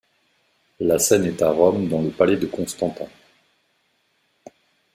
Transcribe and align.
La 0.79 0.97
scène 0.97 1.25
est 1.25 1.43
à 1.43 1.51
Rome 1.51 1.87
dans 1.87 2.01
le 2.01 2.09
palais 2.09 2.35
de 2.37 2.47
Constantin. 2.47 3.05